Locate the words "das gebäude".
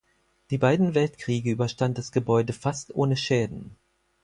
1.99-2.53